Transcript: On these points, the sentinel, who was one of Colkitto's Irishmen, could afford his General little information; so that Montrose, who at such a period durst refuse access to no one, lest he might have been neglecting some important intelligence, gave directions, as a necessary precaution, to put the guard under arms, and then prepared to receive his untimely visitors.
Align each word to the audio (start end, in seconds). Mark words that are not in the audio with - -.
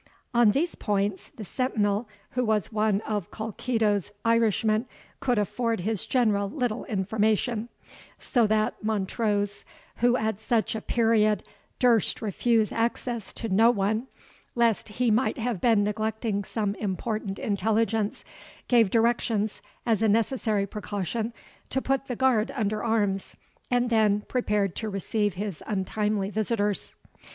On 0.33 0.49
these 0.49 0.73
points, 0.73 1.29
the 1.35 1.43
sentinel, 1.45 2.09
who 2.31 2.43
was 2.43 2.71
one 2.71 3.01
of 3.01 3.29
Colkitto's 3.29 4.11
Irishmen, 4.25 4.87
could 5.19 5.37
afford 5.37 5.81
his 5.81 6.07
General 6.07 6.49
little 6.49 6.85
information; 6.85 7.69
so 8.17 8.47
that 8.47 8.83
Montrose, 8.83 9.63
who 9.97 10.17
at 10.17 10.39
such 10.41 10.73
a 10.73 10.81
period 10.81 11.43
durst 11.77 12.19
refuse 12.19 12.71
access 12.71 13.31
to 13.33 13.49
no 13.49 13.69
one, 13.69 14.07
lest 14.55 14.89
he 14.89 15.11
might 15.11 15.37
have 15.37 15.61
been 15.61 15.83
neglecting 15.83 16.43
some 16.45 16.73
important 16.79 17.37
intelligence, 17.37 18.25
gave 18.67 18.89
directions, 18.89 19.61
as 19.85 20.01
a 20.01 20.09
necessary 20.09 20.65
precaution, 20.65 21.31
to 21.69 21.79
put 21.79 22.07
the 22.07 22.15
guard 22.15 22.49
under 22.55 22.83
arms, 22.83 23.37
and 23.69 23.91
then 23.91 24.21
prepared 24.21 24.75
to 24.77 24.89
receive 24.89 25.35
his 25.35 25.61
untimely 25.67 26.31
visitors. 26.31 26.95